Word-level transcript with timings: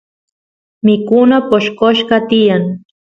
mikuna 0.85 1.35
poshqoshqa 1.49 2.17
tiyan 2.29 2.63